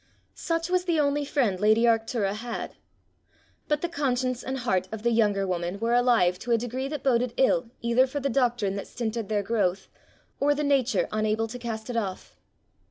Such 0.33 0.67
was 0.71 0.85
the 0.85 0.99
only 0.99 1.23
friend 1.25 1.59
lady 1.59 1.83
Arctura 1.83 2.33
had. 2.33 2.73
But 3.67 3.81
the 3.81 3.87
conscience 3.87 4.41
and 4.43 4.57
heart 4.57 4.87
of 4.91 5.03
the 5.03 5.11
younger 5.11 5.45
woman 5.45 5.79
were 5.79 5.93
alive 5.93 6.39
to 6.39 6.49
a 6.51 6.57
degree 6.57 6.87
that 6.87 7.03
boded 7.03 7.35
ill 7.37 7.69
either 7.83 8.07
for 8.07 8.19
the 8.19 8.27
doctrine 8.27 8.75
that 8.77 8.87
stinted 8.87 9.29
their 9.29 9.43
growth, 9.43 9.89
or 10.39 10.55
the 10.55 10.63
nature 10.63 11.07
unable 11.11 11.45
to 11.45 11.59
cast 11.59 11.87
it 11.87 11.95
off. 11.97 12.35